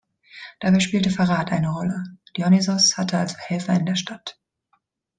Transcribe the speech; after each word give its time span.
Dabei 0.59 0.79
spielte 0.79 1.11
Verrat 1.11 1.51
eine 1.51 1.71
Rolle; 1.71 2.03
Dionysios 2.35 2.97
hatte 2.97 3.19
also 3.19 3.37
Helfer 3.37 3.75
in 3.75 3.85
der 3.85 3.95
Stadt. 3.95 4.39